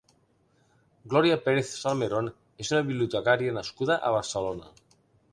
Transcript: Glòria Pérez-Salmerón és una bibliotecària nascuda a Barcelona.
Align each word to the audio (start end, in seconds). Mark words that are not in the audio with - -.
Glòria 1.11 1.35
Pérez-Salmerón 1.47 2.29
és 2.65 2.71
una 2.73 2.81
bibliotecària 2.87 3.53
nascuda 3.59 3.99
a 4.09 4.11
Barcelona. 4.17 4.73